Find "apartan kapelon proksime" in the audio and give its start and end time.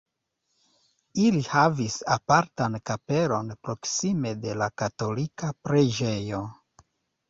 2.17-4.35